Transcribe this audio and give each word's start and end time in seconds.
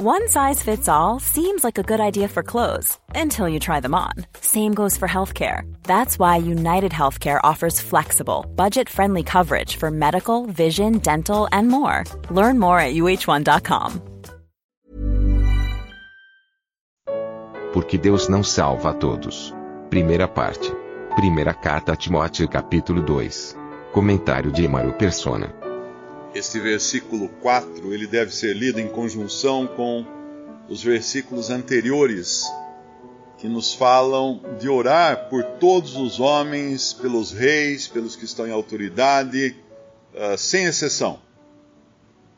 One 0.00 0.28
size 0.28 0.62
fits 0.62 0.88
all 0.88 1.18
seems 1.18 1.64
like 1.64 1.76
a 1.76 1.82
good 1.82 1.98
idea 1.98 2.28
for 2.28 2.44
clothes 2.44 2.96
until 3.16 3.48
you 3.48 3.58
try 3.58 3.80
them 3.80 3.96
on. 3.96 4.12
Same 4.40 4.72
goes 4.72 4.96
for 4.96 5.08
healthcare. 5.08 5.62
That's 5.82 6.20
why 6.20 6.36
United 6.36 6.92
Healthcare 6.92 7.40
offers 7.42 7.80
flexible, 7.80 8.46
budget 8.54 8.88
friendly 8.88 9.24
coverage 9.24 9.74
for 9.74 9.90
medical, 9.90 10.46
vision, 10.46 10.98
dental, 10.98 11.48
and 11.50 11.66
more. 11.66 12.04
Learn 12.30 12.60
more 12.60 12.78
at 12.78 12.94
uh1.com. 12.94 14.00
Porque 17.72 17.98
Deus 17.98 18.28
não 18.28 18.44
salva 18.44 18.90
a 18.90 18.94
todos. 18.94 19.52
Primeira 19.90 20.28
parte. 20.28 20.72
Primeira 21.16 21.52
carta 21.52 21.94
a 21.94 21.96
Timóteo, 21.96 22.48
capítulo 22.48 23.02
2. 23.02 23.56
Comentário 23.92 24.52
de 24.52 24.64
Emaro 24.64 24.92
Persona. 24.92 25.57
Este 26.38 26.60
versículo 26.60 27.28
4, 27.42 27.92
ele 27.92 28.06
deve 28.06 28.32
ser 28.32 28.54
lido 28.54 28.78
em 28.78 28.86
conjunção 28.86 29.66
com 29.66 30.06
os 30.68 30.80
versículos 30.80 31.50
anteriores 31.50 32.44
que 33.38 33.48
nos 33.48 33.74
falam 33.74 34.40
de 34.60 34.68
orar 34.68 35.28
por 35.28 35.42
todos 35.42 35.96
os 35.96 36.20
homens, 36.20 36.92
pelos 36.92 37.32
reis, 37.32 37.88
pelos 37.88 38.14
que 38.14 38.24
estão 38.24 38.46
em 38.46 38.52
autoridade, 38.52 39.56
uh, 40.14 40.38
sem 40.38 40.66
exceção. 40.66 41.18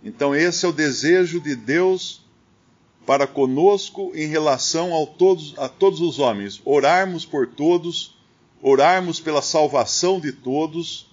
Então, 0.03 0.35
esse 0.35 0.65
é 0.65 0.69
o 0.71 0.73
desejo 0.73 1.39
de 1.39 1.55
Deus 1.55 2.25
para 3.05 3.27
conosco 3.27 4.13
em 4.15 4.27
relação 4.27 4.97
a 4.97 5.07
todos, 5.07 5.55
a 5.59 5.69
todos 5.69 6.01
os 6.01 6.19
homens. 6.19 6.59
Orarmos 6.65 7.27
por 7.27 7.49
todos, 7.49 8.17
orarmos 8.63 9.21
pela 9.21 9.43
salvação 9.43 10.19
de 10.19 10.33
todos 10.33 11.10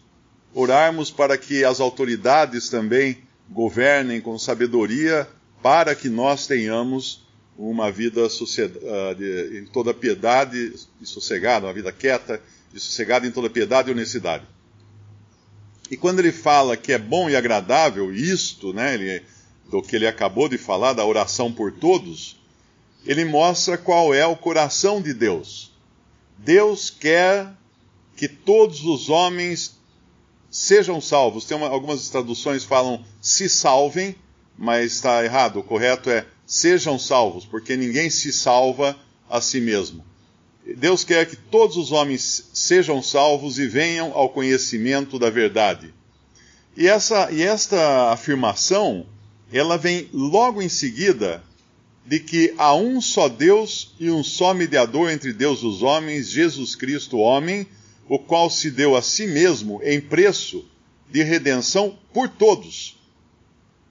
orarmos 0.54 1.12
para 1.12 1.38
que 1.38 1.64
as 1.64 1.80
autoridades 1.80 2.70
também 2.70 3.18
governem 3.50 4.22
com 4.22 4.38
sabedoria, 4.38 5.28
para 5.62 5.96
que 5.96 6.10
nós 6.10 6.48
tenhamos 6.48 7.26
uma 7.58 7.92
vida 7.92 8.22
ah, 8.26 9.58
em 9.58 9.66
toda 9.66 9.94
piedade 9.94 10.74
e 11.02 11.06
sossegada, 11.06 11.66
uma 11.66 11.74
vida 11.74 11.92
quieta 11.92 12.42
e 12.74 12.80
sossegada 12.80 13.26
em 13.26 13.32
toda 13.32 13.50
piedade 13.50 13.90
e 13.90 13.92
honestidade. 13.92 14.46
E 15.90 15.98
quando 15.98 16.20
ele 16.20 16.32
fala 16.32 16.78
que 16.78 16.92
é 16.92 16.98
bom 16.98 17.30
e 17.30 17.36
agradável 17.36 18.14
isto, 18.14 18.74
né, 18.74 18.94
ele, 18.94 19.24
do 19.70 19.82
que 19.82 19.96
ele 19.96 20.06
acabou 20.06 20.50
de 20.50 20.58
falar, 20.58 20.94
da 20.94 21.06
oração 21.06 21.52
por 21.52 21.72
todos, 21.72 22.38
ele 23.06 23.24
mostra 23.24 23.78
qual 23.78 24.14
é 24.14 24.26
o 24.26 24.36
coração 24.36 25.02
de 25.02 25.14
Deus. 25.14 25.72
Deus 26.38 26.90
quer 26.90 27.50
que 28.16 28.28
todos 28.28 28.84
os 28.84 29.10
homens 29.10 29.77
sejam 30.58 31.00
salvos. 31.00 31.46
Tem 31.46 31.56
uma, 31.56 31.68
algumas 31.68 32.10
traduções 32.10 32.64
falam 32.64 33.04
se 33.22 33.48
salvem, 33.48 34.16
mas 34.58 34.94
está 34.94 35.24
errado. 35.24 35.60
O 35.60 35.64
correto 35.64 36.10
é 36.10 36.26
sejam 36.48 36.98
salvos, 36.98 37.46
porque 37.46 37.78
ninguém 37.78 38.10
se 38.10 38.34
salva 38.34 38.98
a 39.30 39.40
si 39.40 39.62
mesmo. 39.62 40.04
Deus 40.76 41.04
quer 41.04 41.28
que 41.28 41.36
todos 41.36 41.78
os 41.78 41.92
homens 41.92 42.50
sejam 42.54 43.04
salvos 43.04 43.60
e 43.60 43.68
venham 43.68 44.12
ao 44.14 44.30
conhecimento 44.30 45.20
da 45.20 45.30
verdade. 45.30 45.94
E, 46.76 46.88
essa, 46.88 47.32
e 47.32 47.44
esta 47.44 48.12
afirmação, 48.12 49.06
ela 49.54 49.78
vem 49.78 50.10
logo 50.12 50.62
em 50.62 50.70
seguida 50.70 51.44
de 52.06 52.20
que 52.20 52.54
há 52.58 52.74
um 52.74 53.00
só 53.00 53.30
Deus 53.30 53.94
e 54.00 54.10
um 54.10 54.24
só 54.24 54.54
mediador 54.54 55.12
entre 55.12 55.32
Deus 55.34 55.62
e 55.62 55.66
os 55.68 55.84
homens, 55.84 56.30
Jesus 56.30 56.76
Cristo, 56.76 57.18
homem, 57.18 57.68
o 58.10 58.18
qual 58.18 58.50
se 58.50 58.72
deu 58.72 58.96
a 58.96 59.02
si 59.02 59.28
mesmo 59.28 59.82
em 59.84 60.00
preço 60.00 60.66
de 61.10 61.24
redenção 61.24 61.98
por 62.14 62.30
todos, 62.30 62.98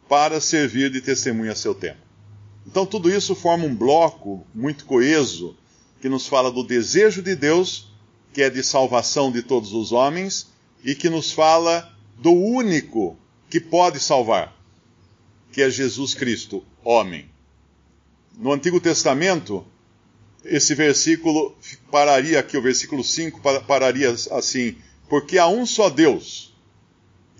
para 0.08 0.40
servir 0.40 0.90
de 0.90 1.00
testemunha 1.00 1.52
a 1.52 1.56
seu 1.56 1.74
tempo. 1.74 1.98
Então, 2.66 2.84
tudo 2.84 3.10
isso 3.10 3.34
forma 3.34 3.64
um 3.64 3.74
bloco 3.74 4.46
muito 4.54 4.84
coeso 4.84 5.56
que 6.00 6.08
nos 6.08 6.26
fala 6.26 6.50
do 6.50 6.64
desejo 6.64 7.22
de 7.22 7.34
Deus, 7.34 7.88
que 8.32 8.42
é 8.42 8.50
de 8.50 8.62
salvação 8.62 9.30
de 9.30 9.42
todos 9.42 9.72
os 9.72 9.92
homens, 9.92 10.48
e 10.84 10.94
que 10.94 11.08
nos 11.08 11.32
fala 11.32 11.92
do 12.18 12.32
único 12.32 13.16
que 13.48 13.60
pode 13.60 14.00
salvar, 14.00 14.54
que 15.52 15.62
é 15.62 15.70
Jesus 15.70 16.14
Cristo, 16.14 16.64
homem. 16.84 17.28
No 18.36 18.52
Antigo 18.52 18.80
Testamento, 18.80 19.64
esse 20.48 20.74
versículo 20.74 21.56
pararia 21.90 22.38
aqui, 22.38 22.56
o 22.56 22.62
versículo 22.62 23.02
5 23.02 23.40
pararia 23.66 24.14
assim: 24.30 24.76
porque 25.08 25.38
há 25.38 25.48
um 25.48 25.66
só 25.66 25.88
Deus, 25.88 26.54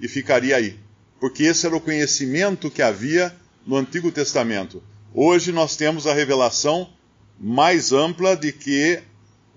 e 0.01 0.09
ficaria 0.09 0.57
aí. 0.57 0.79
Porque 1.19 1.45
esse 1.45 1.67
era 1.67 1.77
o 1.77 1.81
conhecimento 1.81 2.71
que 2.71 2.83
havia 2.83 3.35
no 3.67 3.77
Antigo 3.77 4.13
Testamento. 4.13 4.83
Hoje 5.15 5.51
nós 5.51 5.77
temos 5.77 6.07
a 6.07 6.13
revelação 6.13 6.91
mais 7.39 7.93
ampla 7.93 8.37
de 8.37 8.53
que 8.53 9.03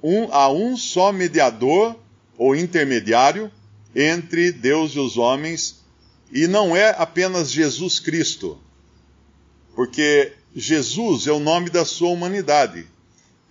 um, 0.01 0.31
há 0.31 0.49
um 0.51 0.77
só 0.77 1.11
mediador 1.11 1.99
ou 2.37 2.55
intermediário 2.55 3.51
entre 3.93 4.51
Deus 4.51 4.93
e 4.93 4.99
os 4.99 5.17
homens, 5.17 5.83
e 6.31 6.47
não 6.47 6.75
é 6.75 6.95
apenas 6.97 7.51
Jesus 7.51 7.99
Cristo, 7.99 8.57
porque 9.75 10.33
Jesus 10.55 11.27
é 11.27 11.31
o 11.31 11.39
nome 11.39 11.69
da 11.69 11.83
sua 11.83 12.09
humanidade. 12.09 12.87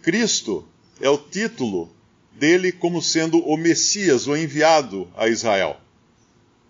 Cristo 0.09 0.67
é 1.03 1.11
o 1.11 1.19
título 1.19 1.93
dele 2.33 2.73
como 2.73 3.03
sendo 3.03 3.41
o 3.41 3.59
Messias, 3.59 4.27
o 4.27 4.35
enviado 4.35 5.07
a 5.15 5.29
Israel. 5.29 5.77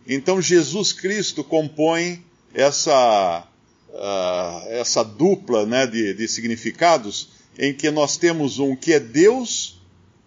Então 0.04 0.42
Jesus 0.42 0.92
Cristo 0.92 1.44
compõe 1.44 2.20
essa, 2.52 3.46
uh, 3.90 4.68
essa 4.70 5.04
dupla 5.04 5.64
né, 5.64 5.86
de, 5.86 6.14
de 6.14 6.26
significados 6.26 7.28
em 7.56 7.72
que 7.72 7.92
nós 7.92 8.16
temos 8.16 8.58
um 8.58 8.74
que 8.74 8.92
é 8.92 8.98
Deus 8.98 9.80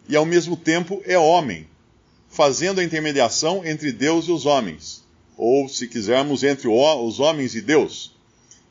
e 0.08 0.16
ao 0.16 0.26
mesmo 0.26 0.56
tempo 0.56 1.02
é 1.04 1.20
homem, 1.20 1.68
fazendo 2.30 2.80
a 2.80 2.84
intermediação 2.84 3.66
entre 3.66 3.92
Deus 3.92 4.30
e 4.30 4.32
os 4.32 4.46
homens, 4.46 5.04
ou 5.36 5.68
se 5.68 5.86
quisermos, 5.90 6.44
entre 6.44 6.70
os 6.70 7.20
homens 7.20 7.56
e 7.56 7.62
Deus. 7.62 8.16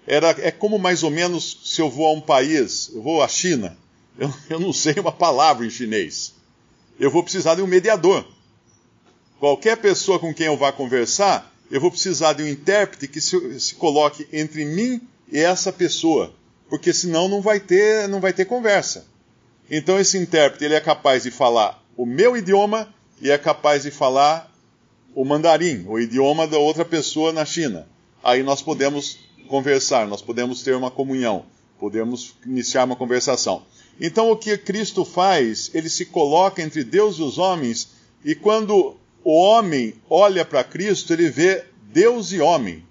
Era, 0.06 0.30
é 0.40 0.50
como 0.50 0.78
mais 0.78 1.02
ou 1.02 1.10
menos 1.10 1.60
se 1.62 1.82
eu 1.82 1.90
vou 1.90 2.06
a 2.06 2.12
um 2.12 2.22
país, 2.22 2.90
eu 2.94 3.02
vou 3.02 3.22
à 3.22 3.28
China, 3.28 3.76
eu, 4.18 4.32
eu 4.48 4.60
não 4.60 4.72
sei 4.72 4.94
uma 4.98 5.12
palavra 5.12 5.66
em 5.66 5.70
chinês. 5.70 6.34
Eu 6.98 7.10
vou 7.10 7.22
precisar 7.22 7.54
de 7.54 7.62
um 7.62 7.66
mediador. 7.66 8.26
Qualquer 9.38 9.76
pessoa 9.78 10.18
com 10.18 10.34
quem 10.34 10.46
eu 10.46 10.56
vá 10.56 10.70
conversar, 10.70 11.50
eu 11.70 11.80
vou 11.80 11.90
precisar 11.90 12.34
de 12.34 12.42
um 12.42 12.48
intérprete 12.48 13.08
que 13.08 13.20
se, 13.20 13.60
se 13.60 13.74
coloque 13.74 14.28
entre 14.32 14.64
mim 14.64 15.00
e 15.32 15.38
essa 15.38 15.72
pessoa, 15.72 16.34
porque 16.68 16.92
senão 16.92 17.28
não 17.28 17.40
vai 17.40 17.60
ter, 17.60 18.08
não 18.08 18.20
vai 18.20 18.32
ter 18.32 18.44
conversa. 18.44 19.06
Então 19.70 19.98
esse 19.98 20.18
intérprete 20.18 20.64
ele 20.64 20.74
é 20.74 20.80
capaz 20.80 21.22
de 21.22 21.30
falar 21.30 21.82
o 21.96 22.04
meu 22.04 22.36
idioma 22.36 22.92
e 23.20 23.30
é 23.30 23.38
capaz 23.38 23.84
de 23.84 23.90
falar 23.90 24.50
o 25.14 25.24
mandarim, 25.24 25.84
o 25.86 25.98
idioma 25.98 26.46
da 26.46 26.58
outra 26.58 26.84
pessoa 26.84 27.32
na 27.32 27.44
China. 27.44 27.86
Aí 28.22 28.42
nós 28.42 28.60
podemos 28.60 29.18
conversar, 29.48 30.06
nós 30.06 30.22
podemos 30.22 30.62
ter 30.62 30.74
uma 30.74 30.90
comunhão, 30.90 31.46
podemos 31.78 32.34
iniciar 32.44 32.84
uma 32.84 32.96
conversação. 32.96 33.62
Então 34.00 34.30
o 34.30 34.36
que 34.36 34.56
Cristo 34.56 35.04
faz, 35.04 35.70
ele 35.74 35.90
se 35.90 36.06
coloca 36.06 36.62
entre 36.62 36.82
Deus 36.82 37.18
e 37.18 37.22
os 37.22 37.36
homens, 37.36 37.90
e 38.24 38.34
quando 38.34 38.96
o 39.22 39.32
homem 39.32 39.94
olha 40.08 40.44
para 40.44 40.64
Cristo, 40.64 41.12
ele 41.12 41.28
vê 41.28 41.64
Deus 41.92 42.32
e 42.32 42.40
homem. 42.40 42.82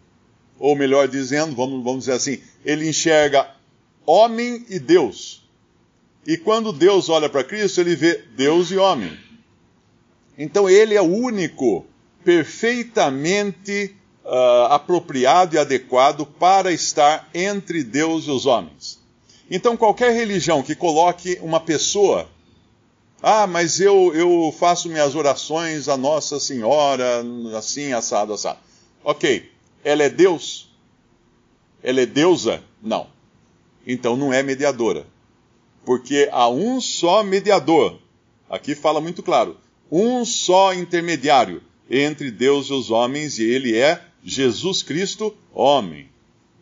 Ou 0.59 0.75
melhor 0.75 1.07
dizendo, 1.07 1.55
vamos, 1.55 1.83
vamos 1.83 1.99
dizer 2.01 2.13
assim, 2.13 2.39
ele 2.63 2.87
enxerga 2.87 3.49
homem 4.05 4.65
e 4.69 4.77
Deus. 4.77 5.41
E 6.27 6.37
quando 6.37 6.71
Deus 6.71 7.09
olha 7.09 7.29
para 7.29 7.43
Cristo, 7.43 7.81
ele 7.81 7.95
vê 7.95 8.23
Deus 8.35 8.69
e 8.69 8.77
homem. 8.77 9.17
Então 10.37 10.69
ele 10.69 10.93
é 10.93 11.01
o 11.01 11.05
único 11.05 11.85
perfeitamente 12.23 13.95
uh, 14.23 14.65
apropriado 14.71 15.55
e 15.55 15.59
adequado 15.59 16.25
para 16.25 16.71
estar 16.71 17.27
entre 17.33 17.83
Deus 17.83 18.25
e 18.25 18.31
os 18.31 18.45
homens. 18.45 18.98
Então, 19.49 19.75
qualquer 19.75 20.13
religião 20.13 20.61
que 20.61 20.75
coloque 20.75 21.39
uma 21.41 21.59
pessoa, 21.59 22.29
ah, 23.21 23.47
mas 23.47 23.79
eu, 23.79 24.13
eu 24.13 24.53
faço 24.57 24.87
minhas 24.87 25.15
orações 25.15 25.87
a 25.89 25.97
Nossa 25.97 26.39
Senhora, 26.39 27.23
assim, 27.57 27.91
assado, 27.91 28.33
assado. 28.33 28.59
Ok, 29.03 29.49
ela 29.83 30.03
é 30.03 30.09
Deus? 30.09 30.69
Ela 31.81 32.01
é 32.01 32.05
deusa? 32.05 32.63
Não. 32.81 33.07
Então 33.87 34.15
não 34.15 34.31
é 34.31 34.43
mediadora. 34.43 35.07
Porque 35.83 36.29
há 36.31 36.47
um 36.47 36.79
só 36.79 37.23
mediador. 37.23 37.97
Aqui 38.49 38.75
fala 38.75 39.01
muito 39.01 39.23
claro. 39.23 39.57
Um 39.91 40.23
só 40.25 40.73
intermediário 40.73 41.63
entre 41.89 42.29
Deus 42.29 42.67
e 42.67 42.73
os 42.73 42.91
homens, 42.91 43.39
e 43.39 43.43
ele 43.43 43.75
é 43.75 43.99
Jesus 44.23 44.83
Cristo, 44.83 45.35
homem 45.51 46.09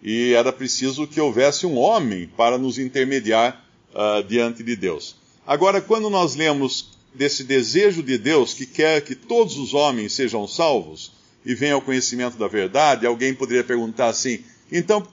e 0.09 0.33
era 0.33 0.53
preciso 0.53 1.05
que 1.05 1.19
houvesse 1.19 1.65
um 1.65 1.77
homem 1.77 2.29
para 2.29 2.57
nos 2.57 2.79
intermediar 2.79 3.61
uh, 3.91 4.23
diante 4.23 4.63
de 4.63 4.73
Deus. 4.73 5.17
Agora, 5.45 5.81
quando 5.81 6.09
nós 6.09 6.33
lemos 6.33 6.97
desse 7.13 7.43
desejo 7.43 8.01
de 8.01 8.17
Deus 8.17 8.53
que 8.53 8.65
quer 8.65 9.01
que 9.01 9.13
todos 9.13 9.57
os 9.57 9.73
homens 9.73 10.13
sejam 10.13 10.47
salvos 10.47 11.11
e 11.45 11.53
venham 11.53 11.75
ao 11.75 11.81
conhecimento 11.81 12.37
da 12.37 12.47
verdade, 12.47 13.05
alguém 13.05 13.33
poderia 13.33 13.65
perguntar 13.65 14.07
assim: 14.07 14.45
então, 14.71 15.05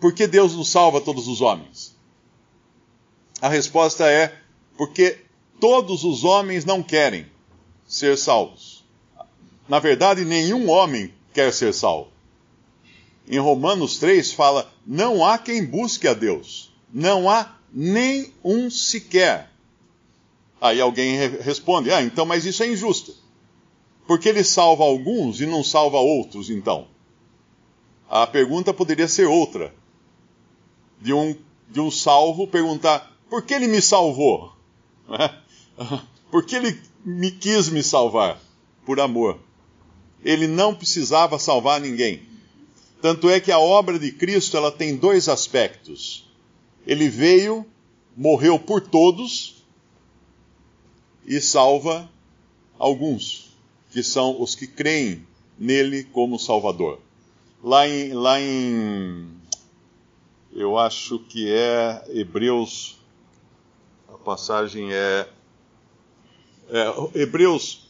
por 0.00 0.14
que 0.14 0.24
Deus 0.24 0.54
não 0.54 0.62
salva 0.62 1.00
todos 1.00 1.26
os 1.26 1.40
homens? 1.40 1.96
A 3.42 3.48
resposta 3.48 4.08
é 4.08 4.32
porque 4.76 5.18
todos 5.58 6.04
os 6.04 6.22
homens 6.22 6.64
não 6.64 6.80
querem 6.80 7.26
ser 7.88 8.16
salvos. 8.16 8.84
Na 9.68 9.80
verdade, 9.80 10.24
nenhum 10.24 10.70
homem 10.70 11.12
quer 11.34 11.52
ser 11.52 11.74
salvo. 11.74 12.17
Em 13.28 13.38
Romanos 13.38 13.98
3 13.98 14.32
fala: 14.32 14.72
não 14.86 15.24
há 15.24 15.38
quem 15.38 15.64
busque 15.64 16.08
a 16.08 16.14
Deus, 16.14 16.72
não 16.92 17.28
há 17.28 17.56
nem 17.72 18.32
um 18.42 18.70
sequer. 18.70 19.50
Aí 20.60 20.80
alguém 20.80 21.16
responde: 21.40 21.90
ah, 21.90 22.02
então, 22.02 22.24
mas 22.24 22.44
isso 22.44 22.62
é 22.62 22.68
injusto. 22.68 23.14
Porque 24.06 24.28
ele 24.28 24.42
salva 24.42 24.84
alguns 24.84 25.40
e 25.40 25.46
não 25.46 25.62
salva 25.62 25.98
outros, 25.98 26.48
então? 26.48 26.88
A 28.08 28.26
pergunta 28.26 28.72
poderia 28.72 29.06
ser 29.06 29.26
outra. 29.26 29.74
De 31.00 31.12
um, 31.12 31.36
de 31.68 31.80
um 31.80 31.90
salvo 31.90 32.46
perguntar: 32.46 33.14
por 33.28 33.42
que 33.42 33.54
ele 33.54 33.68
me 33.68 33.82
salvou? 33.82 34.52
Por 36.30 36.44
que 36.44 36.56
ele 36.56 36.80
me 37.04 37.30
quis 37.30 37.68
me 37.68 37.82
salvar? 37.82 38.40
Por 38.84 39.00
amor. 39.00 39.38
Ele 40.24 40.46
não 40.46 40.74
precisava 40.74 41.38
salvar 41.38 41.80
ninguém. 41.80 42.22
Tanto 43.00 43.28
é 43.28 43.40
que 43.40 43.52
a 43.52 43.58
obra 43.58 43.98
de 43.98 44.10
Cristo 44.10 44.56
ela 44.56 44.72
tem 44.72 44.96
dois 44.96 45.28
aspectos. 45.28 46.28
Ele 46.86 47.08
veio, 47.08 47.64
morreu 48.16 48.58
por 48.58 48.80
todos 48.80 49.64
e 51.26 51.40
salva 51.40 52.10
alguns, 52.78 53.56
que 53.90 54.02
são 54.02 54.40
os 54.40 54.54
que 54.54 54.66
creem 54.66 55.26
nele 55.58 56.04
como 56.04 56.38
Salvador. 56.38 56.98
Lá 57.62 57.88
em, 57.88 58.12
lá 58.12 58.40
em 58.40 59.38
eu 60.52 60.78
acho 60.78 61.18
que 61.20 61.52
é 61.52 62.04
Hebreus, 62.08 62.98
a 64.08 64.16
passagem 64.16 64.92
é, 64.92 65.28
é 66.70 67.20
Hebreus 67.20 67.86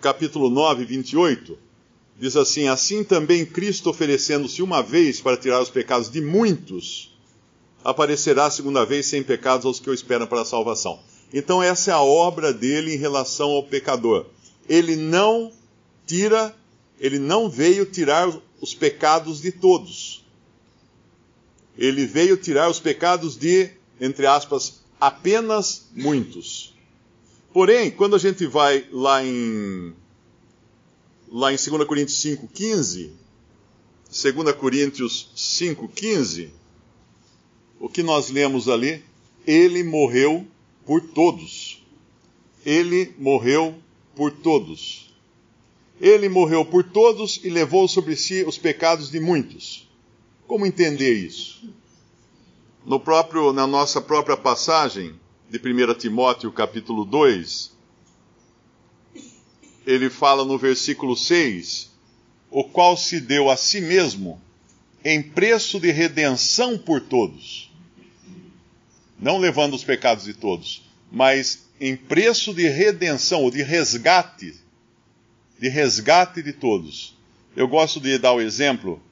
capítulo 0.00 0.48
9, 0.48 0.84
28, 0.84 1.58
diz 2.18 2.36
assim: 2.36 2.68
Assim 2.68 3.04
também 3.04 3.46
Cristo, 3.46 3.90
oferecendo-se 3.90 4.62
uma 4.62 4.82
vez 4.82 5.20
para 5.20 5.36
tirar 5.36 5.62
os 5.62 5.70
pecados 5.70 6.10
de 6.10 6.20
muitos, 6.20 7.16
aparecerá 7.84 8.50
segunda 8.50 8.84
vez 8.84 9.06
sem 9.06 9.22
pecados 9.22 9.64
aos 9.64 9.80
que 9.80 9.88
o 9.88 9.94
esperam 9.94 10.26
para 10.26 10.42
a 10.42 10.44
salvação. 10.44 10.98
Então, 11.32 11.62
essa 11.62 11.90
é 11.90 11.94
a 11.94 12.00
obra 12.00 12.52
dele 12.52 12.94
em 12.94 12.98
relação 12.98 13.50
ao 13.50 13.62
pecador. 13.62 14.26
Ele 14.68 14.96
não 14.96 15.52
tira, 16.06 16.54
ele 16.98 17.18
não 17.18 17.48
veio 17.48 17.86
tirar 17.86 18.30
os 18.60 18.74
pecados 18.74 19.40
de 19.40 19.52
todos. 19.52 20.24
Ele 21.76 22.06
veio 22.06 22.36
tirar 22.36 22.68
os 22.68 22.80
pecados 22.80 23.36
de, 23.36 23.70
entre 24.00 24.26
aspas, 24.26 24.80
apenas 25.00 25.86
muitos. 25.94 26.74
Porém, 27.52 27.90
quando 27.90 28.16
a 28.16 28.18
gente 28.18 28.46
vai 28.46 28.86
lá 28.90 29.24
em 29.24 29.94
lá 31.30 31.52
em 31.52 31.56
2 31.56 31.84
Coríntios 31.84 32.18
5:15, 32.18 33.10
2 34.10 34.52
Coríntios 34.56 35.30
5:15, 35.36 36.50
o 37.80 37.88
que 37.88 38.02
nós 38.02 38.30
lemos 38.30 38.68
ali, 38.68 39.04
ele 39.46 39.84
morreu 39.84 40.46
por 40.84 41.00
todos. 41.00 41.82
Ele 42.64 43.14
morreu 43.18 43.76
por 44.16 44.32
todos. 44.32 45.14
Ele 46.00 46.28
morreu 46.28 46.64
por 46.64 46.84
todos 46.84 47.40
e 47.42 47.50
levou 47.50 47.88
sobre 47.88 48.16
si 48.16 48.42
os 48.44 48.58
pecados 48.58 49.10
de 49.10 49.20
muitos. 49.20 49.88
Como 50.46 50.66
entender 50.66 51.14
isso? 51.14 51.72
No 52.84 52.98
próprio, 52.98 53.52
na 53.52 53.66
nossa 53.66 54.00
própria 54.00 54.36
passagem 54.36 55.14
de 55.50 55.58
1 55.58 55.94
Timóteo, 55.94 56.50
capítulo 56.52 57.04
2, 57.04 57.77
ele 59.90 60.10
fala 60.10 60.44
no 60.44 60.58
versículo 60.58 61.16
6: 61.16 61.90
o 62.50 62.64
qual 62.64 62.96
se 62.96 63.20
deu 63.20 63.50
a 63.50 63.56
si 63.56 63.80
mesmo 63.80 64.40
em 65.04 65.22
preço 65.22 65.80
de 65.80 65.90
redenção 65.90 66.76
por 66.78 67.00
todos 67.00 67.68
não 69.20 69.38
levando 69.38 69.74
os 69.74 69.84
pecados 69.84 70.24
de 70.24 70.34
todos, 70.34 70.82
mas 71.10 71.66
em 71.80 71.96
preço 71.96 72.54
de 72.54 72.68
redenção, 72.68 73.42
ou 73.42 73.50
de 73.50 73.62
resgate, 73.62 74.54
de 75.58 75.68
resgate 75.68 76.42
de 76.42 76.52
todos. 76.52 77.16
Eu 77.56 77.66
gosto 77.66 78.00
de 78.00 78.16
dar 78.18 78.32
o 78.32 78.40
exemplo, 78.40 79.02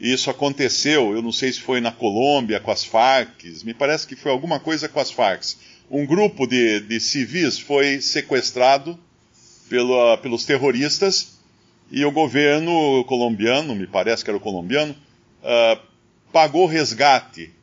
isso 0.00 0.28
aconteceu, 0.28 1.14
eu 1.14 1.22
não 1.22 1.32
sei 1.32 1.52
se 1.52 1.60
foi 1.60 1.80
na 1.80 1.92
Colômbia 1.92 2.60
com 2.60 2.70
as 2.70 2.84
Farc, 2.84 3.44
me 3.64 3.72
parece 3.72 4.06
que 4.06 4.16
foi 4.16 4.32
alguma 4.32 4.58
coisa 4.58 4.88
com 4.88 4.98
as 4.98 5.10
Farc. 5.10 5.56
Um 5.88 6.04
grupo 6.04 6.46
de, 6.46 6.80
de 6.80 6.98
civis 6.98 7.58
foi 7.58 8.00
sequestrado 8.00 8.98
pelo, 9.68 10.16
pelos 10.18 10.44
terroristas 10.44 11.38
e 11.90 12.04
o 12.04 12.10
governo 12.10 13.04
colombiano, 13.04 13.74
me 13.74 13.86
parece 13.86 14.24
que 14.24 14.30
era 14.30 14.36
o 14.36 14.40
colombiano, 14.40 14.94
uh, 15.42 15.80
pagou 16.32 16.66
resgate 16.66 17.56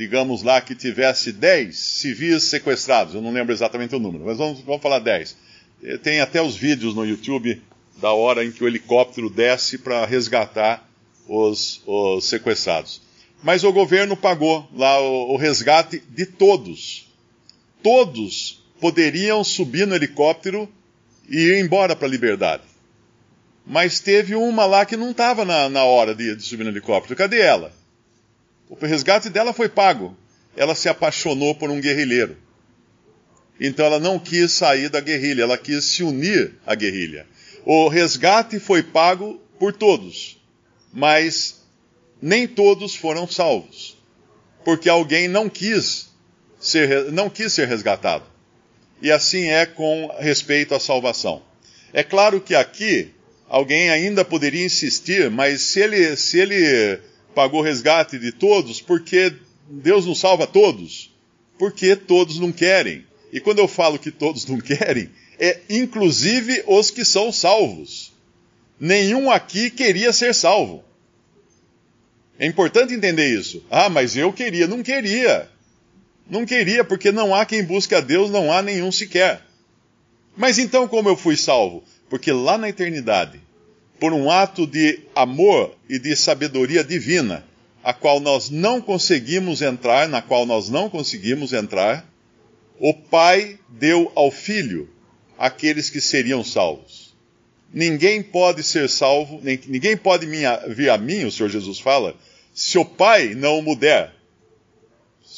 digamos 0.00 0.42
lá, 0.42 0.62
que 0.62 0.74
tivesse 0.74 1.30
10 1.30 1.76
civis 1.76 2.44
sequestrados, 2.44 3.14
eu 3.14 3.20
não 3.20 3.30
lembro 3.30 3.52
exatamente 3.52 3.94
o 3.94 3.98
número, 3.98 4.24
mas 4.24 4.38
vamos, 4.38 4.62
vamos 4.62 4.80
falar 4.80 4.98
10. 4.98 5.36
Eh, 5.82 5.98
tem 5.98 6.20
até 6.20 6.40
os 6.40 6.56
vídeos 6.56 6.94
no 6.94 7.04
YouTube 7.04 7.60
da 7.98 8.10
hora 8.10 8.42
em 8.42 8.50
que 8.50 8.64
o 8.64 8.66
helicóptero 8.66 9.28
desce 9.28 9.76
para 9.76 10.06
resgatar 10.06 10.88
os, 11.28 11.82
os, 11.86 12.24
sequestrados. 12.24 13.02
Mas 13.42 13.62
o 13.62 13.70
governo 13.74 14.16
pagou 14.16 14.66
lá 14.74 14.98
o, 15.02 15.34
o 15.34 15.36
resgate 15.36 16.02
de 16.08 16.24
todos. 16.24 17.06
Todos 17.82 18.62
poderiam 18.80 19.44
subir 19.44 19.86
no 19.86 19.94
helicóptero 19.94 20.66
e 21.30 21.38
ir 21.38 21.64
embora 21.64 21.94
para 21.94 22.08
a 22.08 22.10
liberdade. 22.10 22.64
Mas 23.64 24.00
teve 24.00 24.34
uma 24.34 24.66
lá 24.66 24.84
que 24.84 24.96
não 24.96 25.12
estava 25.12 25.44
na, 25.44 25.68
na, 25.68 25.84
hora 25.84 26.14
de, 26.14 26.34
de 26.34 26.42
subir 26.42 26.64
no 26.64 26.70
helicóptero. 26.70 27.14
Cadê 27.14 27.40
ela? 27.40 27.72
O 28.68 28.74
resgate 28.74 29.30
dela 29.30 29.52
foi 29.52 29.68
pago. 29.68 30.16
Ela 30.56 30.74
se 30.74 30.88
apaixonou 30.88 31.54
por 31.54 31.70
um 31.70 31.80
guerrilheiro. 31.80 32.36
Então 33.60 33.86
ela 33.86 34.00
não 34.00 34.18
quis 34.18 34.52
sair 34.52 34.88
da 34.88 35.00
guerrilha, 35.00 35.42
ela 35.42 35.58
quis 35.58 35.84
se 35.84 36.02
unir 36.02 36.54
à 36.66 36.74
guerrilha. 36.74 37.26
O 37.64 37.88
resgate 37.88 38.58
foi 38.58 38.82
pago 38.82 39.40
por 39.58 39.72
todos, 39.74 40.40
mas 40.92 41.62
nem 42.20 42.48
todos 42.48 42.96
foram 42.96 43.28
salvos, 43.28 43.98
porque 44.64 44.88
alguém 44.88 45.28
não 45.28 45.48
quis 45.48 46.10
ser, 46.58 47.12
não 47.12 47.28
quis 47.28 47.52
ser 47.52 47.68
resgatado. 47.68 48.24
E 49.00 49.10
assim 49.10 49.46
é 49.46 49.66
com 49.66 50.10
respeito 50.18 50.74
à 50.74 50.80
salvação. 50.80 51.42
É 51.92 52.02
claro 52.02 52.40
que 52.40 52.54
aqui 52.54 53.10
alguém 53.48 53.90
ainda 53.90 54.24
poderia 54.24 54.64
insistir, 54.64 55.30
mas 55.30 55.62
se 55.62 55.80
ele, 55.80 56.16
se 56.16 56.38
ele 56.38 57.00
pagou 57.34 57.62
resgate 57.62 58.18
de 58.18 58.32
todos, 58.32 58.80
porque 58.80 59.32
Deus 59.68 60.06
não 60.06 60.14
salva 60.14 60.46
todos? 60.46 61.10
Porque 61.58 61.96
todos 61.96 62.38
não 62.38 62.52
querem. 62.52 63.04
E 63.32 63.40
quando 63.40 63.58
eu 63.58 63.68
falo 63.68 63.98
que 63.98 64.10
todos 64.10 64.46
não 64.46 64.58
querem, 64.60 65.10
é 65.38 65.60
inclusive 65.68 66.62
os 66.66 66.90
que 66.90 67.04
são 67.04 67.32
salvos. 67.32 68.12
Nenhum 68.78 69.30
aqui 69.30 69.70
queria 69.70 70.12
ser 70.12 70.34
salvo. 70.34 70.84
É 72.38 72.46
importante 72.46 72.94
entender 72.94 73.28
isso. 73.28 73.62
Ah, 73.70 73.90
mas 73.90 74.16
eu 74.16 74.32
queria. 74.32 74.66
Não 74.66 74.82
queria. 74.82 75.46
Não 76.30 76.46
queria, 76.46 76.84
porque 76.84 77.10
não 77.10 77.34
há 77.34 77.44
quem 77.44 77.64
busque 77.64 77.94
a 77.94 78.00
Deus, 78.00 78.30
não 78.30 78.52
há 78.52 78.62
nenhum 78.62 78.92
sequer. 78.92 79.42
Mas 80.36 80.58
então 80.58 80.86
como 80.86 81.08
eu 81.08 81.16
fui 81.16 81.36
salvo? 81.36 81.82
Porque 82.08 82.30
lá 82.30 82.56
na 82.56 82.68
eternidade, 82.68 83.40
por 83.98 84.12
um 84.12 84.30
ato 84.30 84.66
de 84.66 85.00
amor 85.14 85.76
e 85.88 85.98
de 85.98 86.14
sabedoria 86.14 86.84
divina, 86.84 87.44
a 87.82 87.92
qual 87.92 88.20
nós 88.20 88.48
não 88.48 88.80
conseguimos 88.80 89.60
entrar, 89.60 90.08
na 90.08 90.22
qual 90.22 90.46
nós 90.46 90.68
não 90.68 90.88
conseguimos 90.88 91.52
entrar, 91.52 92.08
o 92.78 92.94
Pai 92.94 93.58
deu 93.68 94.10
ao 94.14 94.30
Filho 94.30 94.88
aqueles 95.36 95.90
que 95.90 96.00
seriam 96.00 96.44
salvos. 96.44 97.14
Ninguém 97.72 98.22
pode 98.22 98.62
ser 98.62 98.88
salvo, 98.88 99.40
ninguém 99.42 99.96
pode 99.96 100.26
vir 100.26 100.90
a 100.90 100.98
mim, 100.98 101.24
o 101.24 101.30
Senhor 101.30 101.48
Jesus 101.48 101.78
fala, 101.78 102.14
se 102.54 102.78
o 102.78 102.84
Pai 102.84 103.34
não 103.34 103.66
o 103.66 103.76
der. 103.76 104.19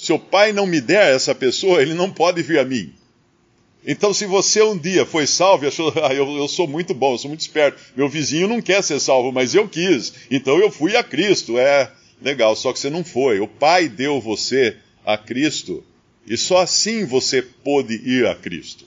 Se 0.02 0.12
o 0.12 0.18
Pai 0.18 0.52
não 0.52 0.66
me 0.66 0.80
der 0.80 1.14
essa 1.14 1.32
pessoa, 1.32 1.80
ele 1.80 1.94
não 1.94 2.10
pode 2.10 2.42
vir 2.42 2.58
a 2.58 2.64
mim. 2.64 2.92
Então, 3.86 4.12
se 4.12 4.26
você 4.26 4.60
um 4.60 4.76
dia 4.76 5.06
foi 5.06 5.28
salvo 5.28 5.64
achou, 5.64 5.92
ah, 6.02 6.12
eu, 6.12 6.28
eu, 6.38 6.48
sou 6.48 6.66
muito 6.66 6.92
bom, 6.92 7.14
eu 7.14 7.18
sou 7.18 7.28
muito 7.28 7.42
esperto, 7.42 7.80
meu 7.96 8.08
vizinho 8.08 8.48
não 8.48 8.60
quer 8.60 8.82
ser 8.82 8.98
salvo, 8.98 9.30
mas 9.30 9.54
eu 9.54 9.68
quis, 9.68 10.12
então 10.28 10.58
eu 10.58 10.72
fui 10.72 10.96
a 10.96 11.04
Cristo. 11.04 11.56
É 11.56 11.88
legal, 12.20 12.56
só 12.56 12.72
que 12.72 12.80
você 12.80 12.90
não 12.90 13.04
foi. 13.04 13.38
O 13.38 13.46
Pai 13.46 13.88
deu 13.88 14.20
você 14.20 14.76
a 15.06 15.16
Cristo 15.16 15.84
e 16.26 16.36
só 16.36 16.58
assim 16.58 17.04
você 17.04 17.40
pôde 17.40 17.94
ir 17.94 18.26
a 18.26 18.34
Cristo. 18.34 18.84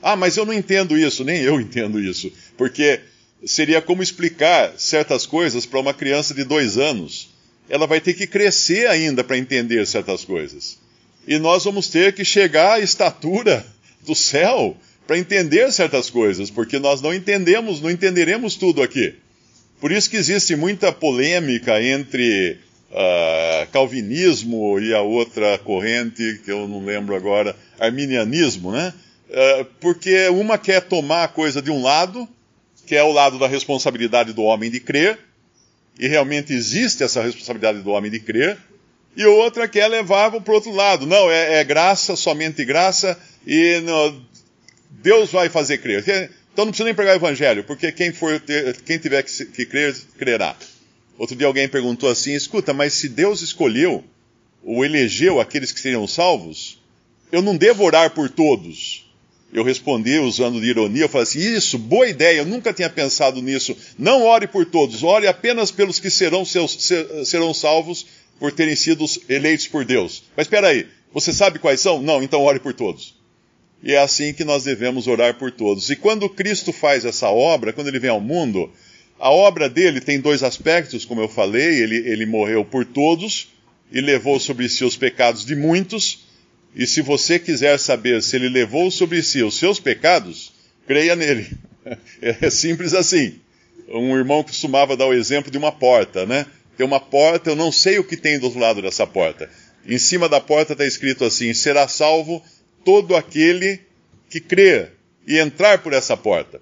Ah, 0.00 0.14
mas 0.14 0.36
eu 0.36 0.46
não 0.46 0.52
entendo 0.52 0.96
isso, 0.96 1.24
nem 1.24 1.42
eu 1.42 1.58
entendo 1.60 1.98
isso, 1.98 2.32
porque 2.56 3.00
seria 3.44 3.82
como 3.82 4.00
explicar 4.00 4.78
certas 4.78 5.26
coisas 5.26 5.66
para 5.66 5.80
uma 5.80 5.92
criança 5.92 6.32
de 6.32 6.44
dois 6.44 6.78
anos. 6.78 7.31
Ela 7.72 7.86
vai 7.86 8.02
ter 8.02 8.12
que 8.12 8.26
crescer 8.26 8.86
ainda 8.86 9.24
para 9.24 9.38
entender 9.38 9.86
certas 9.86 10.26
coisas. 10.26 10.78
E 11.26 11.38
nós 11.38 11.64
vamos 11.64 11.88
ter 11.88 12.12
que 12.12 12.22
chegar 12.22 12.74
à 12.74 12.80
estatura 12.80 13.64
do 14.04 14.14
céu 14.14 14.76
para 15.06 15.16
entender 15.16 15.72
certas 15.72 16.10
coisas, 16.10 16.50
porque 16.50 16.78
nós 16.78 17.00
não 17.00 17.14
entendemos, 17.14 17.80
não 17.80 17.90
entenderemos 17.90 18.56
tudo 18.56 18.82
aqui. 18.82 19.14
Por 19.80 19.90
isso 19.90 20.10
que 20.10 20.18
existe 20.18 20.54
muita 20.54 20.92
polêmica 20.92 21.82
entre 21.82 22.58
uh, 22.90 23.66
calvinismo 23.72 24.78
e 24.78 24.92
a 24.92 25.00
outra 25.00 25.56
corrente, 25.56 26.42
que 26.44 26.52
eu 26.52 26.68
não 26.68 26.84
lembro 26.84 27.16
agora, 27.16 27.56
arminianismo, 27.80 28.70
né? 28.70 28.92
Uh, 29.30 29.64
porque 29.80 30.28
uma 30.28 30.58
quer 30.58 30.82
tomar 30.82 31.24
a 31.24 31.28
coisa 31.28 31.62
de 31.62 31.70
um 31.70 31.80
lado, 31.80 32.28
que 32.86 32.94
é 32.94 33.02
o 33.02 33.12
lado 33.12 33.38
da 33.38 33.48
responsabilidade 33.48 34.34
do 34.34 34.42
homem 34.42 34.70
de 34.70 34.78
crer, 34.78 35.18
e 35.98 36.08
realmente 36.08 36.52
existe 36.52 37.02
essa 37.02 37.22
responsabilidade 37.22 37.80
do 37.80 37.90
homem 37.90 38.10
de 38.10 38.20
crer, 38.20 38.58
e 39.16 39.24
outra 39.26 39.68
quer 39.68 39.88
levar 39.88 40.30
para 40.30 40.50
o 40.50 40.54
outro 40.54 40.72
lado. 40.72 41.06
Não, 41.06 41.30
é, 41.30 41.60
é, 41.60 41.64
graça, 41.64 42.16
somente 42.16 42.64
graça, 42.64 43.18
e 43.46 43.82
Deus 44.90 45.30
vai 45.30 45.48
fazer 45.48 45.78
crer. 45.78 46.02
Então 46.52 46.64
não 46.64 46.72
precisa 46.72 46.84
nem 46.84 46.94
pregar 46.94 47.14
o 47.14 47.18
evangelho, 47.18 47.64
porque 47.64 47.92
quem, 47.92 48.12
for 48.12 48.40
ter, 48.40 48.76
quem 48.82 48.98
tiver 48.98 49.22
que, 49.22 49.44
que 49.46 49.66
crer, 49.66 49.94
crerá. 50.18 50.56
Outro 51.18 51.36
dia 51.36 51.46
alguém 51.46 51.68
perguntou 51.68 52.10
assim: 52.10 52.32
escuta, 52.32 52.72
mas 52.72 52.94
se 52.94 53.08
Deus 53.08 53.42
escolheu 53.42 54.04
ou 54.62 54.84
elegeu 54.84 55.40
aqueles 55.40 55.72
que 55.72 55.80
seriam 55.80 56.06
salvos, 56.06 56.80
eu 57.30 57.42
não 57.42 57.56
devo 57.56 57.84
orar 57.84 58.10
por 58.10 58.28
todos. 58.28 59.01
Eu 59.52 59.62
respondi 59.62 60.18
usando 60.18 60.60
de 60.60 60.68
ironia, 60.68 61.04
eu 61.04 61.08
falei 61.08 61.24
assim: 61.24 61.38
Isso, 61.38 61.76
boa 61.78 62.08
ideia, 62.08 62.38
eu 62.38 62.46
nunca 62.46 62.72
tinha 62.72 62.88
pensado 62.88 63.42
nisso. 63.42 63.76
Não 63.98 64.22
ore 64.24 64.46
por 64.46 64.64
todos, 64.64 65.02
ore 65.02 65.26
apenas 65.26 65.70
pelos 65.70 65.98
que 65.98 66.08
serão, 66.08 66.42
seus, 66.44 66.90
serão 67.26 67.52
salvos 67.52 68.06
por 68.38 68.50
terem 68.50 68.74
sido 68.74 69.04
eleitos 69.28 69.68
por 69.68 69.84
Deus. 69.84 70.22
Mas 70.34 70.46
espera 70.46 70.68
aí, 70.68 70.86
você 71.12 71.34
sabe 71.34 71.58
quais 71.58 71.80
são? 71.80 72.00
Não, 72.00 72.22
então 72.22 72.40
ore 72.40 72.60
por 72.60 72.72
todos. 72.72 73.14
E 73.82 73.92
é 73.92 73.98
assim 73.98 74.32
que 74.32 74.44
nós 74.44 74.64
devemos 74.64 75.06
orar 75.06 75.34
por 75.34 75.50
todos. 75.50 75.90
E 75.90 75.96
quando 75.96 76.30
Cristo 76.30 76.72
faz 76.72 77.04
essa 77.04 77.28
obra, 77.28 77.74
quando 77.74 77.88
ele 77.88 77.98
vem 77.98 78.10
ao 78.10 78.20
mundo, 78.20 78.72
a 79.18 79.30
obra 79.30 79.68
dele 79.68 80.00
tem 80.00 80.18
dois 80.18 80.42
aspectos, 80.42 81.04
como 81.04 81.20
eu 81.20 81.28
falei: 81.28 81.82
ele, 81.82 81.96
ele 81.96 82.24
morreu 82.24 82.64
por 82.64 82.86
todos 82.86 83.48
e 83.92 84.00
levou 84.00 84.40
sobre 84.40 84.66
si 84.70 84.82
os 84.82 84.96
pecados 84.96 85.44
de 85.44 85.54
muitos 85.54 86.21
e 86.74 86.86
se 86.86 87.02
você 87.02 87.38
quiser 87.38 87.78
saber 87.78 88.22
se 88.22 88.36
ele 88.36 88.48
levou 88.48 88.90
sobre 88.90 89.22
si 89.22 89.42
os 89.42 89.58
seus 89.58 89.78
pecados, 89.78 90.52
creia 90.86 91.14
nele. 91.16 91.50
É 92.20 92.48
simples 92.48 92.94
assim. 92.94 93.40
Um 93.88 94.16
irmão 94.16 94.44
costumava 94.44 94.96
dar 94.96 95.06
o 95.06 95.12
exemplo 95.12 95.50
de 95.50 95.58
uma 95.58 95.72
porta, 95.72 96.24
né? 96.24 96.46
Tem 96.76 96.86
uma 96.86 97.00
porta, 97.00 97.50
eu 97.50 97.56
não 97.56 97.72
sei 97.72 97.98
o 97.98 98.04
que 98.04 98.16
tem 98.16 98.38
do 98.38 98.44
outro 98.44 98.60
lado 98.60 98.80
dessa 98.80 99.04
porta. 99.04 99.50
Em 99.84 99.98
cima 99.98 100.28
da 100.28 100.40
porta 100.40 100.74
está 100.74 100.86
escrito 100.86 101.24
assim: 101.24 101.52
será 101.52 101.88
salvo 101.88 102.40
todo 102.84 103.16
aquele 103.16 103.80
que 104.30 104.40
crer 104.40 104.92
e 105.26 105.38
entrar 105.38 105.78
por 105.78 105.92
essa 105.92 106.16
porta. 106.16 106.60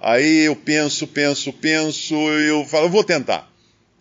Aí 0.00 0.44
eu 0.44 0.56
penso, 0.56 1.06
penso, 1.06 1.52
penso, 1.52 2.14
eu 2.14 2.64
falo, 2.64 2.88
vou 2.88 3.04
tentar. 3.04 3.50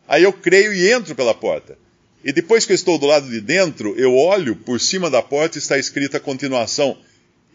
Aí 0.07 0.24
eu 0.24 0.34
creio 0.34 0.74
e 0.74 0.91
entro 0.91 1.15
pela 1.15 1.34
porta. 1.34 1.77
E 2.25 2.34
depois 2.34 2.65
que 2.65 2.72
eu 2.72 2.75
estou 2.75 2.98
do 2.98 3.05
lado 3.05 3.29
de 3.29 3.39
dentro, 3.39 3.96
eu 4.00 4.15
olho 4.15 4.55
por 4.55 4.82
cima 4.82 5.12
da 5.12 5.22
porta 5.22 5.60
e 5.60 5.62
está 5.62 5.77
escrita 5.77 6.17
a 6.17 6.20
continuação: 6.20 6.98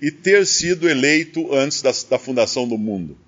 e 0.01 0.13
ter 0.13 0.47
sido 0.47 0.89
eleito 0.89 1.53
antes 1.53 1.83
da, 1.83 1.91
da 2.09 2.19
fundação 2.21 2.69
do 2.69 2.79
mundo. 2.79 3.19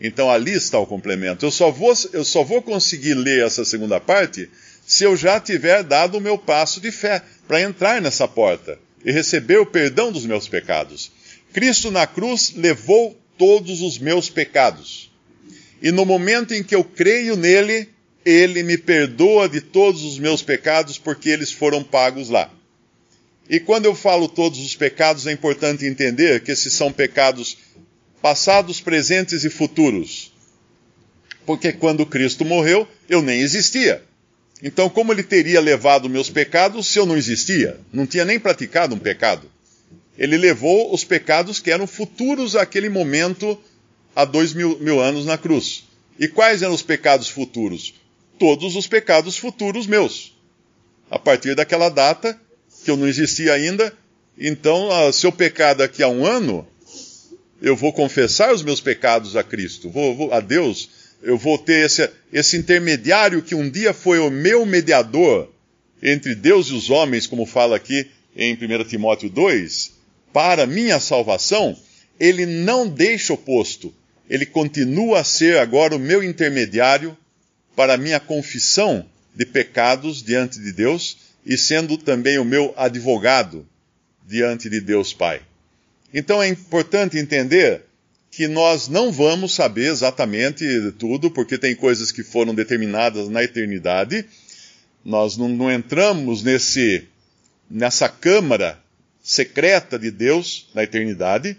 Então 0.00 0.30
ali 0.30 0.52
está 0.52 0.78
o 0.78 0.86
complemento. 0.86 1.44
Eu 1.44 1.50
só, 1.50 1.72
vou, 1.72 1.92
eu 2.12 2.24
só 2.24 2.44
vou 2.44 2.62
conseguir 2.62 3.14
ler 3.14 3.44
essa 3.44 3.64
segunda 3.64 3.98
parte 4.00 4.48
se 4.86 5.04
eu 5.04 5.16
já 5.16 5.40
tiver 5.40 5.82
dado 5.82 6.18
o 6.18 6.20
meu 6.20 6.38
passo 6.38 6.80
de 6.80 6.90
fé 6.90 7.22
para 7.46 7.60
entrar 7.60 8.00
nessa 8.00 8.26
porta 8.26 8.78
e 9.04 9.10
receber 9.10 9.58
o 9.58 9.66
perdão 9.66 10.12
dos 10.12 10.24
meus 10.24 10.48
pecados. 10.48 11.10
Cristo 11.52 11.90
na 11.90 12.06
cruz 12.06 12.52
levou 12.56 13.16
todos 13.36 13.80
os 13.80 13.98
meus 13.98 14.30
pecados. 14.30 15.10
E 15.80 15.90
no 15.90 16.04
momento 16.04 16.54
em 16.54 16.62
que 16.62 16.74
eu 16.74 16.84
creio 16.84 17.36
nele, 17.36 17.88
ele 18.24 18.62
me 18.62 18.78
perdoa 18.78 19.48
de 19.48 19.60
todos 19.60 20.04
os 20.04 20.18
meus 20.18 20.42
pecados 20.42 20.98
porque 20.98 21.28
eles 21.28 21.52
foram 21.52 21.82
pagos 21.82 22.28
lá. 22.28 22.50
E 23.48 23.58
quando 23.60 23.86
eu 23.86 23.94
falo 23.94 24.28
todos 24.28 24.60
os 24.60 24.76
pecados, 24.76 25.26
é 25.26 25.32
importante 25.32 25.84
entender 25.84 26.42
que 26.42 26.52
esses 26.52 26.72
são 26.72 26.92
pecados 26.92 27.58
passados, 28.20 28.80
presentes 28.80 29.44
e 29.44 29.50
futuros. 29.50 30.32
Porque 31.44 31.72
quando 31.72 32.06
Cristo 32.06 32.44
morreu, 32.44 32.86
eu 33.08 33.20
nem 33.20 33.40
existia. 33.40 34.02
Então, 34.62 34.88
como 34.88 35.12
ele 35.12 35.24
teria 35.24 35.60
levado 35.60 36.08
meus 36.08 36.30
pecados 36.30 36.86
se 36.86 36.98
eu 36.98 37.04
não 37.04 37.16
existia? 37.16 37.80
Não 37.92 38.06
tinha 38.06 38.24
nem 38.24 38.38
praticado 38.38 38.94
um 38.94 38.98
pecado. 38.98 39.50
Ele 40.16 40.36
levou 40.36 40.94
os 40.94 41.02
pecados 41.02 41.58
que 41.58 41.70
eram 41.70 41.86
futuros 41.86 42.54
àquele 42.54 42.88
momento, 42.88 43.58
há 44.14 44.24
dois 44.24 44.54
mil, 44.54 44.78
mil 44.78 45.00
anos 45.00 45.26
na 45.26 45.36
cruz. 45.36 45.84
E 46.18 46.28
quais 46.28 46.62
eram 46.62 46.74
os 46.74 46.82
pecados 46.82 47.28
futuros? 47.28 47.94
Todos 48.42 48.74
os 48.74 48.88
pecados 48.88 49.36
futuros 49.36 49.86
meus. 49.86 50.36
A 51.08 51.16
partir 51.16 51.54
daquela 51.54 51.88
data, 51.88 52.36
que 52.84 52.90
eu 52.90 52.96
não 52.96 53.06
existia 53.06 53.52
ainda, 53.52 53.96
então, 54.36 54.90
ah, 54.90 55.12
se 55.12 55.24
eu 55.24 55.30
pecar 55.30 55.76
daqui 55.76 56.02
a 56.02 56.08
um 56.08 56.26
ano, 56.26 56.66
eu 57.60 57.76
vou 57.76 57.92
confessar 57.92 58.52
os 58.52 58.60
meus 58.60 58.80
pecados 58.80 59.36
a 59.36 59.44
Cristo, 59.44 59.88
vou, 59.88 60.16
vou, 60.16 60.34
a 60.34 60.40
Deus, 60.40 60.90
eu 61.22 61.38
vou 61.38 61.56
ter 61.56 61.86
esse, 61.86 62.10
esse 62.32 62.56
intermediário 62.56 63.42
que 63.42 63.54
um 63.54 63.70
dia 63.70 63.94
foi 63.94 64.18
o 64.18 64.28
meu 64.28 64.66
mediador 64.66 65.48
entre 66.02 66.34
Deus 66.34 66.66
e 66.66 66.74
os 66.74 66.90
homens, 66.90 67.28
como 67.28 67.46
fala 67.46 67.76
aqui 67.76 68.10
em 68.34 68.54
1 68.54 68.84
Timóteo 68.88 69.30
2, 69.30 69.92
para 70.32 70.66
minha 70.66 70.98
salvação, 70.98 71.78
ele 72.18 72.44
não 72.44 72.88
deixa 72.88 73.34
o 73.34 73.38
posto, 73.38 73.94
ele 74.28 74.46
continua 74.46 75.20
a 75.20 75.24
ser 75.24 75.58
agora 75.58 75.94
o 75.94 76.00
meu 76.00 76.24
intermediário 76.24 77.16
para 77.74 77.96
minha 77.96 78.20
confissão 78.20 79.04
de 79.34 79.46
pecados 79.46 80.22
diante 80.22 80.60
de 80.60 80.72
Deus 80.72 81.16
e 81.44 81.56
sendo 81.56 81.96
também 81.96 82.38
o 82.38 82.44
meu 82.44 82.72
advogado 82.76 83.66
diante 84.26 84.68
de 84.68 84.80
Deus 84.80 85.12
Pai. 85.12 85.42
Então 86.12 86.42
é 86.42 86.48
importante 86.48 87.18
entender 87.18 87.82
que 88.30 88.48
nós 88.48 88.88
não 88.88 89.12
vamos 89.12 89.54
saber 89.54 89.90
exatamente 89.90 90.64
tudo, 90.98 91.30
porque 91.30 91.58
tem 91.58 91.74
coisas 91.74 92.10
que 92.10 92.22
foram 92.22 92.54
determinadas 92.54 93.28
na 93.28 93.42
eternidade. 93.42 94.24
Nós 95.04 95.36
não, 95.36 95.48
não 95.48 95.70
entramos 95.70 96.42
nesse, 96.42 97.06
nessa 97.70 98.08
câmara 98.08 98.82
secreta 99.22 99.98
de 99.98 100.10
Deus 100.10 100.68
na 100.74 100.82
eternidade. 100.82 101.56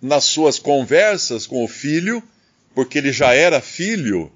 Nas 0.00 0.24
suas 0.24 0.58
conversas 0.58 1.46
com 1.46 1.62
o 1.62 1.68
Filho, 1.68 2.20
porque 2.74 2.98
ele 2.98 3.12
já 3.12 3.32
era 3.32 3.60
filho 3.60 4.32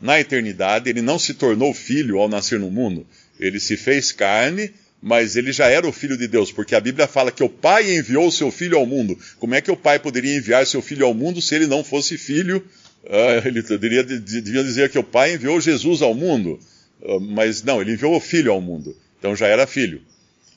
na 0.00 0.20
eternidade, 0.20 0.88
ele 0.88 1.02
não 1.02 1.18
se 1.18 1.34
tornou 1.34 1.74
filho 1.74 2.18
ao 2.18 2.28
nascer 2.28 2.58
no 2.58 2.70
mundo. 2.70 3.06
Ele 3.38 3.58
se 3.58 3.76
fez 3.76 4.12
carne, 4.12 4.72
mas 5.02 5.36
ele 5.36 5.52
já 5.52 5.68
era 5.68 5.86
o 5.86 5.92
filho 5.92 6.16
de 6.16 6.26
Deus, 6.26 6.50
porque 6.50 6.74
a 6.74 6.80
Bíblia 6.80 7.06
fala 7.06 7.30
que 7.30 7.42
o 7.42 7.48
Pai 7.48 7.96
enviou 7.96 8.26
o 8.26 8.32
seu 8.32 8.50
filho 8.50 8.76
ao 8.76 8.86
mundo. 8.86 9.18
Como 9.38 9.54
é 9.54 9.60
que 9.60 9.70
o 9.70 9.76
Pai 9.76 9.98
poderia 9.98 10.36
enviar 10.36 10.66
seu 10.66 10.82
filho 10.82 11.06
ao 11.06 11.14
mundo 11.14 11.40
se 11.40 11.54
ele 11.54 11.66
não 11.66 11.84
fosse 11.84 12.18
filho? 12.18 12.64
Uh, 13.04 13.46
ele 13.46 13.62
deveria, 13.62 14.02
devia 14.04 14.62
dizer 14.64 14.90
que 14.90 14.98
o 14.98 15.04
Pai 15.04 15.34
enviou 15.34 15.60
Jesus 15.60 16.02
ao 16.02 16.14
mundo, 16.14 16.58
uh, 17.02 17.20
mas 17.20 17.62
não, 17.62 17.80
ele 17.80 17.92
enviou 17.92 18.16
o 18.16 18.20
filho 18.20 18.52
ao 18.52 18.60
mundo. 18.60 18.96
Então 19.18 19.34
já 19.34 19.46
era 19.46 19.66
filho. 19.66 20.02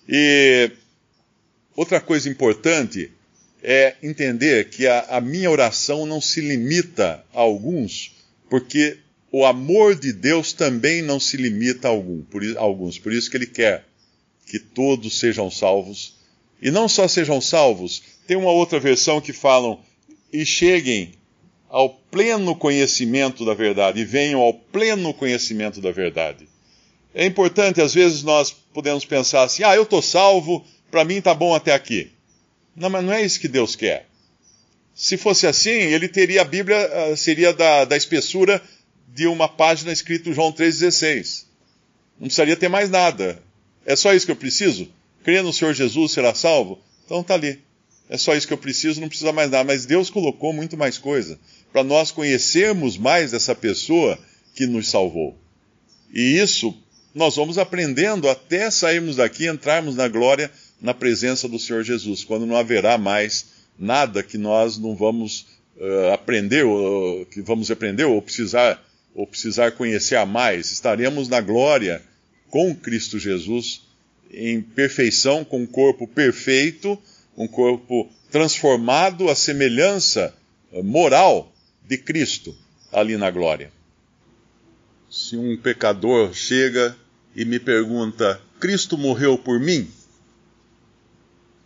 E 0.09 0.71
outra 1.75 1.99
coisa 1.99 2.27
importante 2.27 3.11
é 3.63 3.95
entender 4.01 4.69
que 4.69 4.87
a, 4.87 5.01
a 5.01 5.21
minha 5.21 5.49
oração 5.49 6.05
não 6.05 6.19
se 6.19 6.41
limita 6.41 7.23
a 7.33 7.39
alguns, 7.39 8.15
porque 8.49 8.97
o 9.31 9.45
amor 9.45 9.95
de 9.95 10.11
Deus 10.11 10.51
também 10.51 11.01
não 11.01 11.19
se 11.19 11.37
limita 11.37 11.87
a, 11.87 11.91
algum, 11.91 12.21
a 12.57 12.61
alguns. 12.61 12.99
Por 12.99 13.13
isso 13.13 13.31
que 13.31 13.37
ele 13.37 13.47
quer 13.47 13.85
que 14.45 14.59
todos 14.59 15.19
sejam 15.19 15.49
salvos. 15.49 16.15
E 16.61 16.69
não 16.69 16.89
só 16.89 17.07
sejam 17.07 17.39
salvos, 17.39 18.03
tem 18.27 18.35
uma 18.35 18.51
outra 18.51 18.79
versão 18.79 19.21
que 19.21 19.31
falam 19.31 19.79
e 20.31 20.45
cheguem 20.45 21.13
ao 21.69 21.89
pleno 21.89 22.53
conhecimento 22.53 23.45
da 23.45 23.53
verdade, 23.53 24.01
e 24.01 24.05
venham 24.05 24.41
ao 24.41 24.53
pleno 24.53 25.13
conhecimento 25.13 25.79
da 25.79 25.89
verdade. 25.89 26.49
É 27.15 27.25
importante, 27.25 27.81
às 27.81 27.93
vezes 27.93 28.23
nós 28.23 28.51
podemos 28.51 29.05
pensar 29.05 29.43
assim: 29.43 29.63
ah, 29.63 29.73
eu 29.73 29.83
estou 29.83 30.01
salvo, 30.01 30.65
para 30.89 31.05
mim 31.05 31.15
está 31.15 31.33
bom 31.33 31.55
até 31.55 31.73
aqui. 31.73 32.11
Não, 32.75 32.89
mas 32.89 33.03
não 33.03 33.13
é 33.13 33.23
isso 33.23 33.39
que 33.39 33.47
Deus 33.47 33.75
quer. 33.75 34.07
Se 34.93 35.17
fosse 35.17 35.47
assim, 35.47 35.69
ele 35.69 36.09
teria 36.09 36.41
a 36.41 36.45
Bíblia, 36.45 36.77
ah, 36.77 37.15
seria 37.15 37.53
da, 37.53 37.85
da 37.85 37.95
espessura 37.95 38.61
de 39.13 39.27
uma 39.27 39.47
página 39.47 39.91
escrito 39.91 40.33
João 40.33 40.51
3,16. 40.51 41.45
Não 42.19 42.27
precisaria 42.27 42.55
ter 42.55 42.69
mais 42.69 42.89
nada. 42.89 43.41
É 43.85 43.95
só 43.95 44.13
isso 44.13 44.25
que 44.25 44.31
eu 44.31 44.35
preciso? 44.35 44.87
Crer 45.23 45.43
no 45.43 45.53
Senhor 45.53 45.73
Jesus 45.73 46.11
será 46.11 46.33
salvo? 46.33 46.79
Então 47.05 47.23
tá 47.23 47.33
ali. 47.33 47.59
É 48.09 48.17
só 48.17 48.35
isso 48.35 48.47
que 48.47 48.53
eu 48.53 48.57
preciso, 48.57 48.99
não 48.99 49.07
precisa 49.07 49.31
mais 49.31 49.49
nada. 49.49 49.63
Mas 49.63 49.85
Deus 49.85 50.09
colocou 50.09 50.53
muito 50.53 50.77
mais 50.77 50.97
coisa 50.97 51.39
para 51.71 51.83
nós 51.83 52.11
conhecermos 52.11 52.97
mais 52.97 53.31
dessa 53.31 53.55
pessoa 53.55 54.19
que 54.53 54.67
nos 54.67 54.89
salvou. 54.89 55.37
E 56.13 56.37
isso 56.37 56.75
nós 57.13 57.35
vamos 57.35 57.57
aprendendo 57.57 58.29
até 58.29 58.69
sairmos 58.69 59.17
daqui 59.17 59.47
entrarmos 59.47 59.95
na 59.95 60.07
glória 60.07 60.51
na 60.81 60.93
presença 60.93 61.47
do 61.47 61.59
Senhor 61.59 61.83
Jesus, 61.83 62.23
quando 62.23 62.45
não 62.45 62.55
haverá 62.55 62.97
mais 62.97 63.47
nada 63.77 64.23
que 64.23 64.37
nós 64.37 64.77
não 64.77 64.95
vamos 64.95 65.45
uh, 65.77 66.11
aprender, 66.13 66.65
ou, 66.65 67.25
que 67.25 67.41
vamos 67.41 67.69
aprender 67.69 68.05
ou 68.05 68.21
precisar, 68.21 68.81
ou 69.13 69.27
precisar 69.27 69.71
conhecer 69.71 70.15
a 70.15 70.25
mais. 70.25 70.71
Estaremos 70.71 71.27
na 71.27 71.41
glória 71.41 72.01
com 72.49 72.75
Cristo 72.75 73.19
Jesus 73.19 73.81
em 74.31 74.61
perfeição, 74.61 75.43
com 75.43 75.61
um 75.61 75.67
corpo 75.67 76.07
perfeito, 76.07 76.97
um 77.37 77.47
corpo 77.47 78.09
transformado 78.29 79.29
à 79.29 79.35
semelhança 79.35 80.33
moral 80.83 81.51
de 81.85 81.97
Cristo 81.97 82.55
ali 82.91 83.17
na 83.17 83.29
glória. 83.29 83.71
Se 85.09 85.35
um 85.35 85.57
pecador 85.57 86.33
chega 86.33 86.95
e 87.35 87.43
me 87.43 87.59
pergunta: 87.59 88.41
Cristo 88.59 88.97
morreu 88.97 89.37
por 89.37 89.59
mim? 89.59 89.89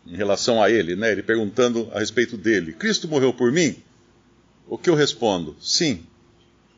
Em 0.07 0.15
relação 0.15 0.61
a 0.61 0.69
ele, 0.69 0.95
né? 0.95 1.11
Ele 1.11 1.23
perguntando 1.23 1.89
a 1.93 1.99
respeito 1.99 2.37
dele: 2.37 2.73
Cristo 2.73 3.07
morreu 3.07 3.33
por 3.33 3.51
mim? 3.51 3.75
O 4.67 4.77
que 4.77 4.89
eu 4.89 4.95
respondo? 4.95 5.55
Sim, 5.61 6.03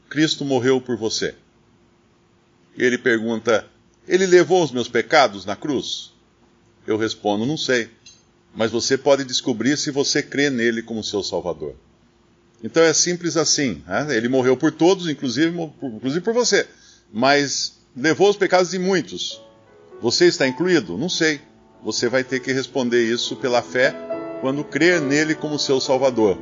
Cristo 0.09 0.45
morreu 0.45 0.79
por 0.79 0.97
você. 0.97 1.35
Ele 2.77 2.97
pergunta: 2.97 3.67
Ele 4.07 4.25
levou 4.25 4.63
os 4.63 4.71
meus 4.71 4.87
pecados 4.87 5.45
na 5.45 5.55
cruz? 5.55 6.13
Eu 6.85 6.97
respondo: 6.97 7.45
Não 7.45 7.57
sei. 7.57 7.89
Mas 8.55 8.71
você 8.71 8.97
pode 8.97 9.23
descobrir 9.23 9.77
se 9.77 9.91
você 9.91 10.23
crê 10.23 10.49
nele 10.49 10.81
como 10.81 11.03
seu 11.03 11.21
Salvador. 11.21 11.75
Então 12.63 12.81
é 12.81 12.93
simples 12.93 13.37
assim. 13.37 13.83
Né? 13.85 14.15
Ele 14.15 14.27
morreu 14.27 14.57
por 14.57 14.71
todos, 14.71 15.07
inclusive, 15.07 15.55
inclusive 15.83 16.21
por 16.21 16.33
você. 16.33 16.67
Mas 17.11 17.77
levou 17.95 18.29
os 18.29 18.37
pecados 18.37 18.71
de 18.71 18.79
muitos. 18.79 19.41
Você 20.01 20.25
está 20.25 20.47
incluído? 20.47 20.97
Não 20.97 21.09
sei. 21.09 21.41
Você 21.83 22.09
vai 22.09 22.23
ter 22.23 22.39
que 22.39 22.51
responder 22.51 23.03
isso 23.03 23.35
pela 23.35 23.61
fé 23.61 23.93
quando 24.41 24.63
crer 24.63 25.01
nele 25.01 25.35
como 25.35 25.59
seu 25.59 25.79
Salvador. 25.79 26.41